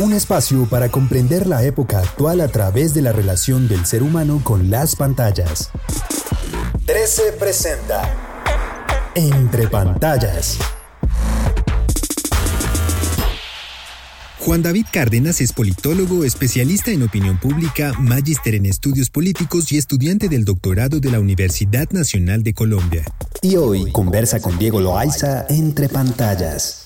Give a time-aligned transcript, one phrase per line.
[0.00, 4.40] Un espacio para comprender la época actual a través de la relación del ser humano
[4.42, 5.70] con las pantallas.
[6.86, 10.56] 13 presenta Entre pantallas.
[14.38, 20.30] Juan David Cárdenas es politólogo, especialista en opinión pública, magíster en estudios políticos y estudiante
[20.30, 23.04] del doctorado de la Universidad Nacional de Colombia.
[23.42, 26.84] Y hoy conversa con Diego Loaiza entre pantallas.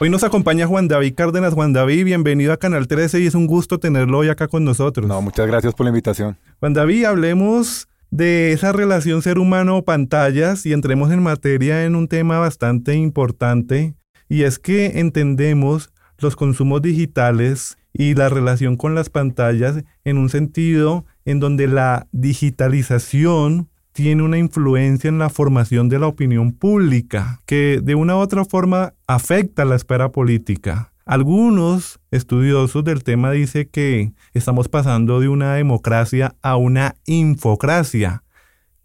[0.00, 1.54] Hoy nos acompaña Juan David Cárdenas.
[1.54, 5.08] Juan David, bienvenido a Canal 13 y es un gusto tenerlo hoy acá con nosotros.
[5.08, 6.38] No, muchas gracias por la invitación.
[6.60, 12.38] Juan David, hablemos de esa relación ser humano-pantallas y entremos en materia en un tema
[12.38, 13.96] bastante importante
[14.28, 20.28] y es que entendemos los consumos digitales y la relación con las pantallas en un
[20.28, 27.40] sentido en donde la digitalización tiene una influencia en la formación de la opinión pública
[27.46, 30.92] que de una u otra forma afecta la esfera política.
[31.04, 38.22] Algunos estudiosos del tema dicen que estamos pasando de una democracia a una infocracia.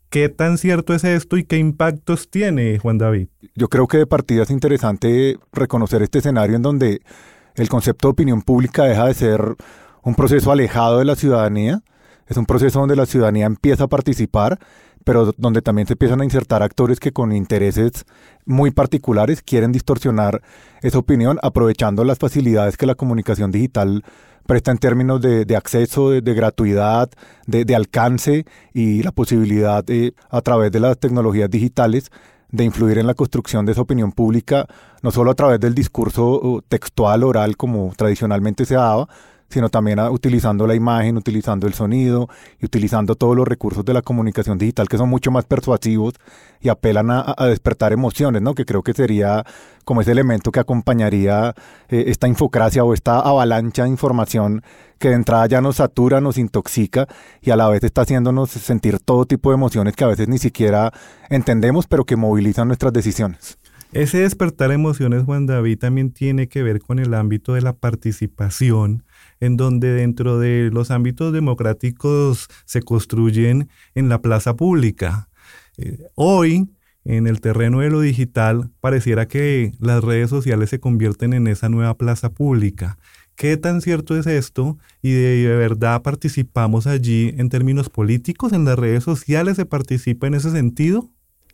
[0.09, 3.27] ¿Qué tan cierto es esto y qué impactos tiene, Juan David?
[3.53, 7.01] Yo creo que de partida es interesante reconocer este escenario en donde
[7.53, 9.57] el concepto de opinión pública deja de ser
[10.01, 11.83] un proceso alejado de la ciudadanía,
[12.27, 14.59] es un proceso donde la ciudadanía empieza a participar
[15.03, 18.05] pero donde también se empiezan a insertar actores que con intereses
[18.45, 20.41] muy particulares quieren distorsionar
[20.81, 24.03] esa opinión, aprovechando las facilidades que la comunicación digital
[24.45, 27.09] presta en términos de, acceso, de, gratuidad,
[27.47, 32.11] de, alcance y la posibilidad de, a través de las tecnologías digitales
[32.49, 34.67] de influir en la construcción de esa opinión pública,
[35.01, 39.07] no solo a través del discurso uh, textual, oral, como tradicionalmente se daba,
[39.53, 42.27] sino también utilizando la imagen, utilizando el sonido
[42.59, 46.15] y utilizando todos los recursos de la comunicación digital que son mucho más persuasivos
[46.59, 48.55] y apelan a, despertar emociones, ¿no?
[48.55, 49.45] Que creo que sería
[49.85, 51.53] como ese elemento que acompañaría
[51.89, 54.63] eh, esta infocracia o esta avalancha de información
[54.97, 57.07] que de entrada ya nos satura, nos intoxica
[57.41, 60.39] y a la vez está haciéndonos sentir todo tipo de emociones que a veces ni
[60.39, 60.91] siquiera
[61.29, 63.59] entendemos, pero que movilizan nuestras decisiones.
[63.91, 69.03] Ese despertar emociones, Juan David, también tiene que ver con el ámbito de la participación
[69.39, 75.29] en donde dentro de los ámbitos democráticos se construyen en la plaza pública.
[75.77, 76.69] Eh, hoy,
[77.05, 81.69] en el terreno de lo digital, pareciera que las redes sociales se convierten en esa
[81.69, 82.97] nueva plaza pública.
[83.35, 84.77] ¿Qué tan cierto es esto?
[85.01, 88.53] ¿Y de, verdad participamos allí en términos políticos?
[88.53, 91.09] ¿En las redes sociales se participa en ese sentido?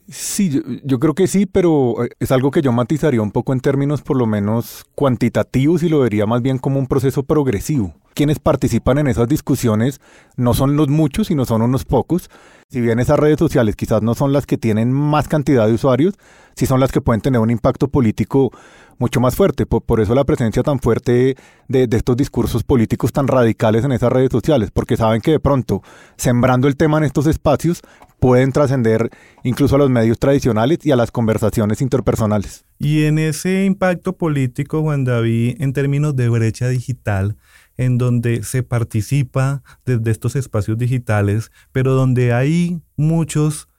[0.09, 3.59] Sí, yo, creo que sí, pero eh, es algo que yo matizaría un poco en
[3.59, 7.94] términos por lo menos cuantitativos y lo vería más bien como un proceso progresivo.
[8.19, 10.02] Quienes participan en esas discusiones
[10.35, 12.30] no son los muchos, sino son unos pocos.
[12.69, 16.16] Si bien esas redes sociales quizás no son las que tienen más cantidad de usuarios,
[16.53, 18.52] sí son las que pueden tener un impacto político
[18.97, 19.66] mucho más fuerte.
[19.66, 21.38] Por, eso la presencia tan fuerte
[21.69, 25.40] de, de, estos discursos políticos tan radicales en esas redes sociales, porque saben que de
[25.40, 25.81] pronto,
[26.18, 27.81] sembrando el tema en estos espacios,
[28.19, 29.09] pueden trascender
[29.44, 32.66] incluso a los medios tradicionales y a las conversaciones interpersonales.
[32.79, 37.38] Y en ese impacto político, Juan David, en términos de brecha digital,
[37.79, 43.69] en donde se participa desde estos espacios digitales, pero donde hay muchos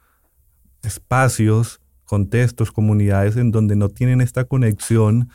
[0.83, 5.29] espacios, contextos, comunidades en donde no tienen esta conexión,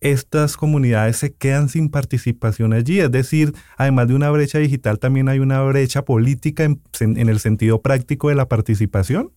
[0.00, 3.00] estas comunidades se quedan sin participación allí.
[3.00, 6.80] Es decir, además de una brecha digital, también hay una brecha política en,
[7.28, 9.30] el sentido práctico de la participación.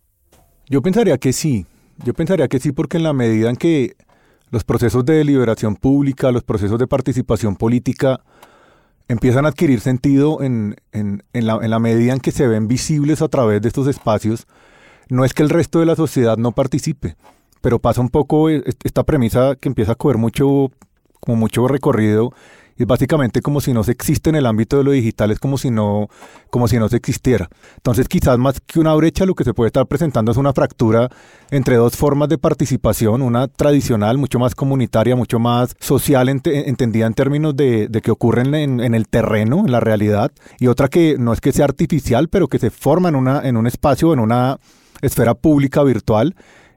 [0.69, 1.65] Yo pensaría que sí.
[2.05, 3.97] Yo pensaría que sí porque en la medida en que
[4.51, 8.21] los procesos de deliberación pública, los procesos de participación política
[9.09, 10.75] empiezan a adquirir sentido en,
[11.33, 14.47] la, en la medida en que se ven visibles a través de estos espacios,
[15.09, 17.17] no es que el resto de la sociedad no participe,
[17.61, 20.71] pero pasa un poco e, esta premisa que empieza a coger mucho,
[21.19, 22.31] como mucho recorrido,
[22.79, 25.57] es básicamente como si no se existe en el ámbito de lo digital, es como
[25.57, 26.07] si no,
[26.49, 27.49] como si no se existiera.
[27.75, 31.09] Entonces, quizás más que una brecha, lo que se puede estar presentando es una fractura
[31.51, 37.13] entre dos formas de participación, una tradicional, mucho más comunitaria, mucho más social, entendida en
[37.13, 41.41] términos de, que ocurren en, el terreno, en la realidad, y otra que no es
[41.41, 44.57] que sea artificial, pero que se forma en, una, en un espacio, en una
[45.01, 46.35] esfera pública virtual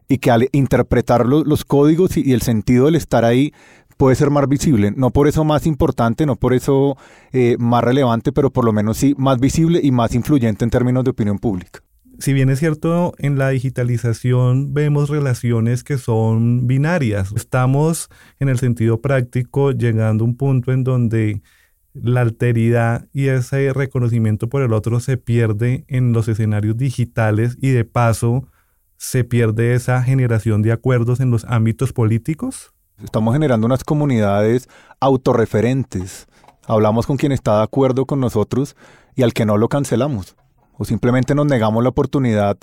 [0.08, 3.54] y que al interpretar los códigos y, el sentido del estar ahí
[4.02, 6.96] puede ser más visible, no por eso más importante, no por eso
[7.32, 11.04] eh, más relevante, pero por lo menos sí más visible y más influyente en términos
[11.04, 11.84] de opinión pública.
[12.18, 17.32] Si bien es cierto, en la digitalización vemos relaciones que son binarias.
[17.36, 18.08] Estamos,
[18.40, 21.40] en el sentido práctico, llegando a un punto en donde
[21.94, 27.70] la alteridad y ese reconocimiento por el otro se pierde en los escenarios digitales y
[27.70, 28.48] de paso
[28.96, 32.71] se pierde esa generación de acuerdos en los ámbitos políticos?
[32.98, 34.68] Estamos generando unas comunidades
[35.00, 36.26] autorreferentes.
[36.66, 38.76] Hablamos con quien está de acuerdo con nosotros
[39.16, 40.36] y al que no lo cancelamos.
[40.76, 42.56] O simplemente nos negamos la oportunidad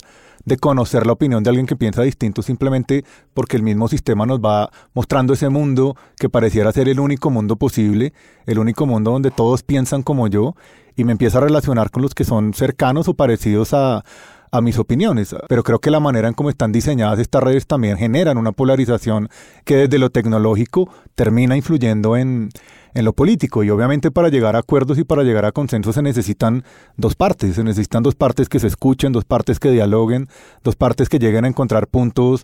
[0.46, 3.04] de conocer la opinión de alguien que piensa distinto simplemente
[3.34, 7.58] porque el mismo sistema nos va mostrando ese mundo que pareciera ser el único mundo
[7.58, 8.14] posible,
[8.46, 10.56] el único mundo donde todos piensan como yo
[10.96, 14.04] y me empieza a relacionar con los que son cercanos o parecidos a,
[14.52, 17.98] a mis opiniones, pero creo que la manera en cómo están diseñadas estas redes también
[17.98, 19.30] generan una polarización
[19.66, 22.50] que desde lo tecnológico termina influyendo en,
[22.94, 23.64] en lo político.
[23.64, 26.64] Y obviamente para llegar a acuerdos y para llegar a consensos se necesitan
[26.98, 30.28] dos partes, se necesitan dos partes que se escuchen, dos partes que dialoguen,
[30.64, 32.44] dos partes que lleguen a encontrar puntos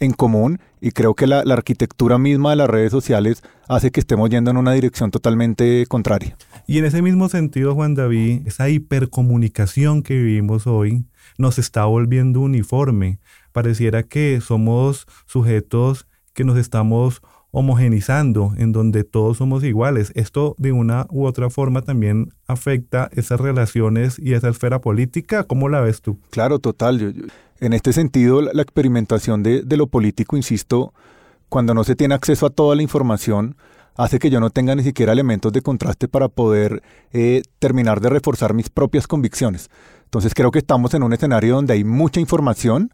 [0.00, 4.30] en común y creo que la, arquitectura misma de las redes sociales hace que estemos
[4.30, 6.36] yendo en una dirección totalmente contraria.
[6.66, 11.06] Y en ese mismo sentido, Juan David, esa hipercomunicación que vivimos hoy
[11.38, 13.18] nos está volviendo uniforme.
[13.52, 16.06] Pareciera que somos sujetos
[16.36, 20.12] que nos estamos homogenizando, en donde todos somos iguales.
[20.14, 25.44] Esto de una u otra forma también afecta esas relaciones y esa esfera política.
[25.44, 26.18] ¿Cómo la ves tú?
[26.30, 27.30] Claro, total.
[27.58, 30.92] en este sentido, la, experimentación de, de lo político, insisto,
[31.48, 33.56] cuando no se tiene acceso a toda la información,
[33.96, 38.10] hace que yo no tenga ni siquiera elementos de contraste para poder eh, terminar de
[38.10, 39.70] reforzar mis propias convicciones.
[40.04, 42.90] Entonces creo que estamos en un escenario donde hay mucha información,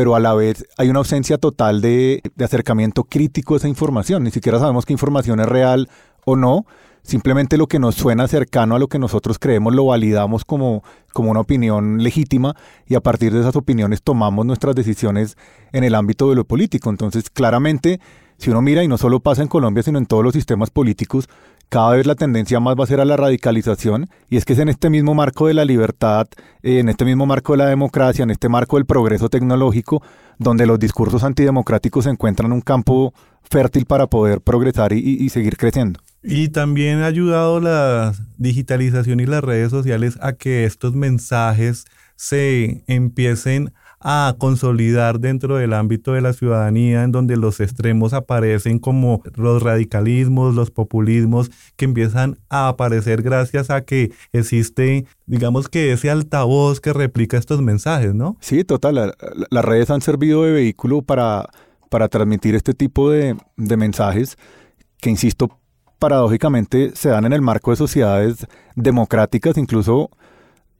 [0.00, 4.24] pero a la vez hay una ausencia total de, acercamiento crítico a esa información.
[4.24, 5.90] Ni siquiera sabemos qué información es real
[6.24, 6.64] o no.
[7.02, 10.82] Simplemente lo que nos suena cercano a lo que nosotros creemos lo validamos como,
[11.12, 12.56] como una opinión legítima
[12.86, 15.36] y a partir de esas opiniones tomamos nuestras decisiones
[15.70, 16.88] en el ámbito de lo político.
[16.88, 18.00] Entonces, claramente,
[18.38, 21.28] si uno mira, y no solo pasa en Colombia, sino en todos los sistemas políticos,
[21.70, 24.58] cada vez la tendencia más va a ser a la radicalización, y es que es
[24.58, 26.26] en este mismo marco de la libertad,
[26.62, 30.02] en este mismo marco de la democracia, en este marco del progreso tecnológico,
[30.38, 36.00] donde los discursos antidemocráticos encuentran un campo fértil para poder progresar y, y seguir creciendo.
[36.22, 41.86] Y también ha ayudado la digitalización y las redes sociales a que estos mensajes
[42.16, 48.78] se empiecen a consolidar dentro del ámbito de la ciudadanía, en donde los extremos aparecen
[48.78, 55.92] como los radicalismos, los populismos, que empiezan a aparecer gracias a que existe, digamos que
[55.92, 58.36] ese altavoz que replica estos mensajes, ¿no?
[58.40, 59.14] Sí, total.
[59.50, 61.48] las redes han servido de vehículo para,
[61.90, 64.38] para transmitir este tipo de, de mensajes
[64.98, 65.60] que, insisto,
[65.98, 70.10] paradójicamente se dan en el marco de sociedades democráticas, incluso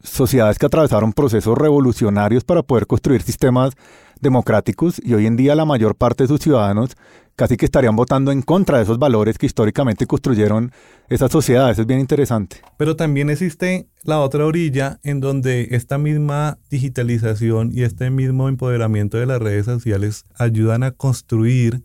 [0.03, 3.75] sociedades que atravesaron procesos revolucionarios para poder construir sistemas
[4.21, 6.97] democráticos y hoy en día la mayor parte de sus ciudadanos
[7.37, 10.73] casi que estarían votando en contra de esos valores que históricamente construyeron
[11.09, 11.79] esas sociedades.
[11.79, 12.59] Es bien interesante.
[12.77, 19.17] Pero también existe la otra orilla en donde esta misma digitalización y este mismo empoderamiento
[19.17, 21.83] de las redes sociales ayudan a construir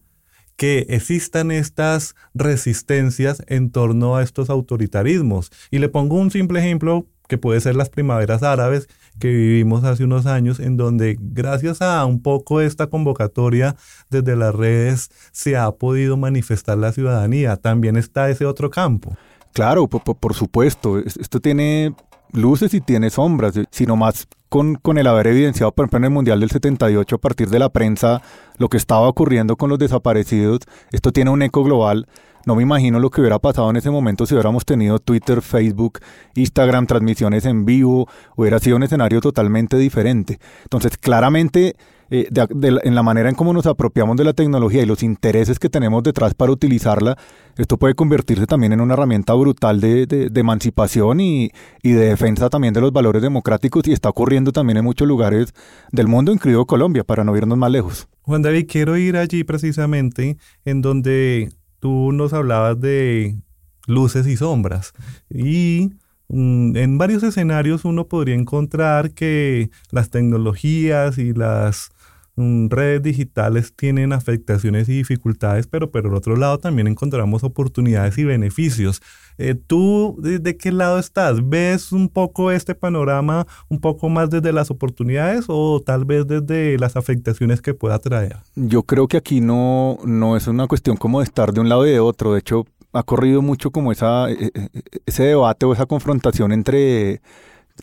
[0.57, 5.51] que existan estas resistencias en torno a estos autoritarismos.
[5.71, 8.87] Y le pongo un simple ejemplo que puede ser las primaveras árabes
[9.19, 13.75] que vivimos hace unos años, en donde gracias a un poco esta convocatoria
[14.09, 17.55] desde las redes se ha podido manifestar la ciudadanía.
[17.57, 19.15] También está ese otro campo.
[19.53, 20.99] Claro, por, supuesto.
[20.99, 21.95] Esto tiene
[22.33, 26.09] luces y tiene sombras, sino más con, con, el haber evidenciado, por ejemplo, en el
[26.09, 28.21] Mundial del 78, a partir de la prensa,
[28.57, 30.59] lo que estaba ocurriendo con los desaparecidos.
[30.91, 32.05] Esto tiene un eco global
[32.45, 35.99] no me imagino lo que hubiera pasado en ese momento si hubiéramos tenido Twitter, Facebook,
[36.35, 40.39] Instagram, transmisiones en vivo, hubiera sido un escenario totalmente diferente.
[40.63, 41.75] Entonces, claramente,
[42.11, 45.69] eh, en la manera en cómo nos apropiamos de la tecnología y los intereses que
[45.69, 47.17] tenemos detrás para utilizarla,
[47.57, 52.73] esto puede convertirse también en una herramienta brutal de, emancipación y, y, de defensa también
[52.73, 55.53] de los valores democráticos y está ocurriendo también en muchos lugares
[55.91, 58.07] del mundo, incluido Colombia, para no irnos más lejos.
[58.21, 61.49] Juan David, quiero ir allí precisamente en donde
[61.85, 63.37] tú nos hablabas de
[63.85, 64.93] luces y sombras.
[65.29, 65.91] Y
[66.29, 71.91] mm, en varios escenarios uno podría encontrar que las tecnologías y las
[72.35, 79.03] redes digitales tienen afectaciones y dificultades, pero por otro lado también encontramos oportunidades y beneficios.
[79.37, 81.47] Eh, ¿Tú de, qué lado estás?
[81.47, 86.77] ¿Ves un poco este panorama un poco más desde las oportunidades o tal vez desde
[86.77, 88.37] las afectaciones que pueda traer?
[88.55, 91.85] Yo creo que aquí no, no es una cuestión como de estar de un lado
[91.85, 92.33] y de otro.
[92.33, 94.69] De hecho, ha corrido mucho como esa, e, e, e,
[95.05, 97.21] ese debate o esa confrontación entre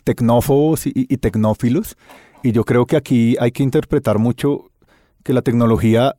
[0.03, 1.97] tecnófobos y, y tecnófilos.
[2.41, 4.71] Y yo creo que aquí hay que interpretar mucho
[5.23, 6.15] que la tecnología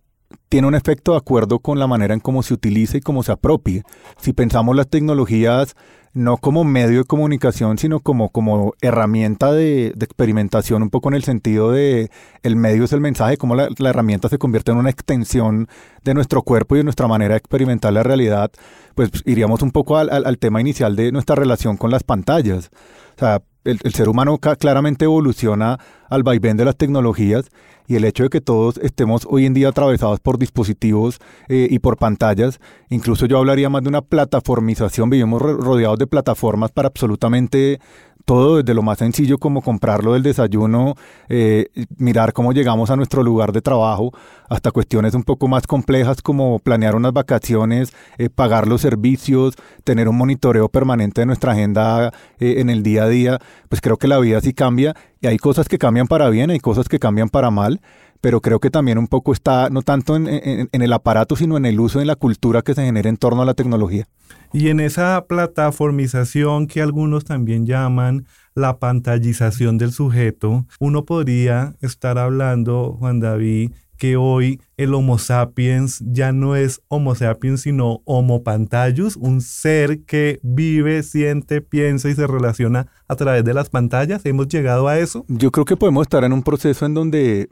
[0.49, 3.33] tiene un efecto de acuerdo con la manera en cómo se utiliza y cómo se
[3.33, 3.83] apropie.
[4.19, 5.75] Si pensamos las tecnologías
[6.15, 11.25] no como medio de comunicación, sino como, como herramienta de, experimentación, un poco en el
[11.25, 12.09] sentido de
[12.45, 15.69] el medio es el mensaje, cómo la, herramienta se convierte en una extensión
[16.05, 18.53] de nuestro cuerpo y de nuestra manera de experimentar la realidad,
[18.95, 22.71] pues iríamos un poco al, al tema inicial de nuestra relación con las pantallas.
[23.17, 25.79] O sea, el, ser humano claramente evoluciona
[26.09, 27.51] al vaivén de las tecnologías
[27.87, 31.19] y el hecho de que todos estemos hoy en día atravesados por dispositivos
[31.49, 36.73] eh, y por pantallas, incluso yo hablaría más de una plataformización, vivimos rodeados de plataformas
[36.73, 37.81] para absolutamente
[38.25, 40.95] todo desde lo más sencillo como comprarlo del desayuno,
[41.29, 44.13] eh, mirar cómo llegamos a nuestro lugar de trabajo,
[44.49, 49.55] hasta cuestiones un poco más complejas como planear unas vacaciones, eh, pagar los servicios,
[49.85, 53.39] tener un monitoreo permanente de nuestra agenda eh, en el día a día,
[53.69, 56.61] pues creo que la vida sí cambia y hay cosas que cambian para bien, hay
[56.61, 57.81] cosas que cambian para mal
[58.25, 61.67] pero creo que también un poco está no tanto en, en, el aparato, sino en
[61.67, 64.09] el uso, en la cultura que se genera en torno a la tecnología.
[64.51, 72.17] Y en esa plataformización que algunos también llaman la pantallización del sujeto, uno podría estar
[72.17, 78.43] hablando, Juan David, que hoy el Homo sapiens ya no es Homo sapiens, sino Homo
[78.43, 84.25] pantallus, un ser que vive, siente, piensa y se relaciona a través de las pantallas.
[84.25, 85.27] ¿Hemos llegado a eso?
[85.29, 87.51] Yo creo que podemos estar en un proceso en donde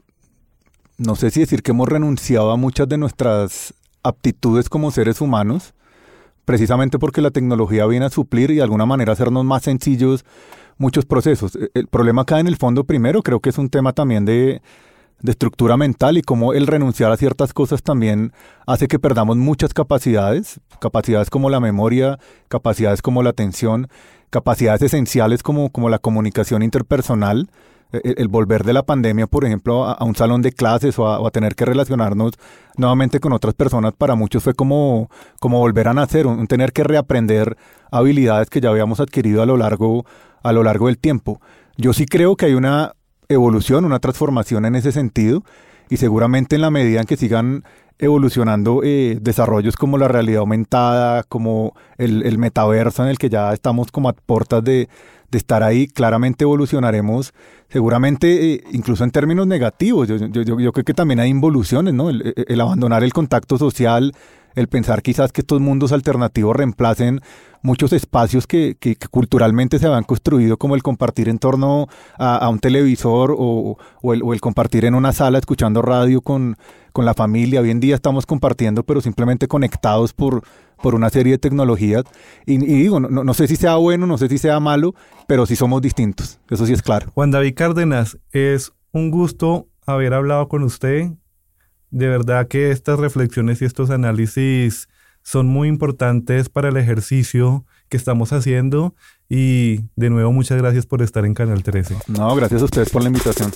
[0.97, 3.73] no sé si decir que hemos renunciado a muchas de nuestras
[4.03, 5.73] aptitudes como seres humanos,
[6.45, 10.25] precisamente porque la tecnología viene a suplir y de alguna manera hacernos más sencillos
[10.77, 11.55] muchos procesos.
[11.55, 14.61] E, el problema acá en el fondo primero creo que es un tema también de,
[15.25, 18.33] estructura mental y cómo el renunciar a ciertas cosas también
[18.67, 22.19] hace que perdamos muchas capacidades, capacidades como la memoria,
[22.49, 23.87] capacidades como la atención,
[24.29, 27.47] capacidades esenciales como, como la comunicación interpersonal
[27.93, 31.55] el, volver de la pandemia, por ejemplo, a, un salón de clases o a, tener
[31.55, 32.33] que relacionarnos
[32.77, 35.09] nuevamente con otras personas, para muchos fue como,
[35.39, 37.55] como volver a nacer, un, tener que reaprender
[37.91, 40.05] habilidades que ya habíamos adquirido a lo largo,
[40.41, 41.39] a lo largo del tiempo.
[41.77, 42.93] Yo sí creo que hay una
[43.29, 45.43] evolución, una transformación en ese sentido,
[45.89, 47.63] y seguramente en la medida en que sigan
[47.99, 53.53] evolucionando eh, desarrollos como la realidad aumentada, como el, el, metaverso en el que ya
[53.53, 54.89] estamos como a puertas de,
[55.33, 57.33] de estar ahí, claramente evolucionaremos,
[57.67, 60.07] seguramente eh, incluso en términos negativos.
[60.07, 62.09] Yo, yo, yo, creo que también hay involuciones, ¿no?
[62.09, 64.13] El, abandonar el contacto social,
[64.55, 67.19] el pensar quizás que estos mundos alternativos reemplacen
[67.63, 72.49] muchos espacios que, que, culturalmente se habían construido, como el compartir en torno a, a
[72.49, 76.57] un televisor o, o, el, o, el, compartir en una sala escuchando radio con,
[76.93, 77.59] con la familia.
[77.59, 80.43] Hoy en día estamos compartiendo, pero simplemente conectados por,
[80.81, 82.03] por una serie de tecnologías.
[82.45, 84.93] Y, digo, no, no, sé si sea bueno, no sé si sea malo,
[85.27, 86.39] pero sí somos distintos.
[86.49, 87.11] Eso sí es claro.
[87.13, 91.11] Juan David Cárdenas, es un gusto haber hablado con usted.
[91.89, 94.87] De verdad que estas reflexiones y estos análisis
[95.23, 98.95] son muy importantes para el ejercicio que estamos haciendo.
[99.29, 101.97] Y de nuevo, muchas gracias por estar en Canal 13.
[102.07, 103.51] No, gracias a ustedes por la invitación.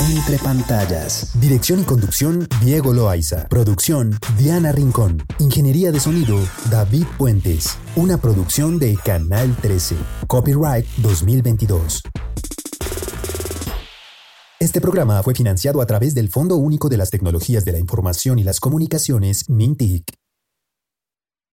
[0.00, 1.30] Entre pantallas.
[1.40, 3.48] Dirección y conducción, Diego Loaiza.
[3.48, 5.24] Producción, Diana Rincón.
[5.38, 6.38] Ingeniería de sonido,
[6.70, 7.78] David Puentes.
[7.96, 9.96] Una producción de Canal 13.
[10.26, 12.02] Copyright 2022.
[14.60, 18.38] Este programa fue financiado a través del Fondo Único de las Tecnologías de la Información
[18.38, 20.25] y las Comunicaciones, MINTIC.